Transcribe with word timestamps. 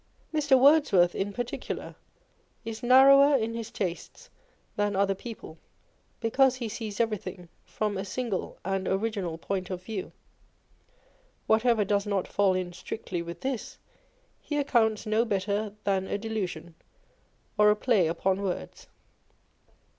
Mr. 0.33 0.57
Wordsworth, 0.59 1.13
in 1.13 1.31
particular, 1.31 1.93
is 2.65 2.81
narrower 2.81 3.35
in 3.37 3.53
his 3.53 3.69
tastes 3.69 4.31
than 4.75 4.95
other 4.95 5.13
people, 5.13 5.59
because 6.19 6.55
he 6.55 6.67
sees 6.67 6.99
everything 6.99 7.49
from 7.65 7.95
a 7.95 8.03
single 8.03 8.57
and 8.65 8.87
original 8.87 9.37
point 9.37 9.69
of 9.69 9.83
view. 9.83 10.11
Whatever 11.45 11.85
does 11.85 12.07
not 12.07 12.27
fall 12.27 12.55
in 12.55 12.73
strictly 12.73 13.21
with 13.21 13.41
this, 13.41 13.77
he 14.41 14.57
accounts 14.57 15.05
no 15.05 15.23
better 15.23 15.71
than 15.83 16.07
a 16.07 16.17
delusion, 16.17 16.73
or 17.55 17.69
a 17.69 17.75
play 17.75 18.07
upon 18.07 18.41
words. 18.41 18.87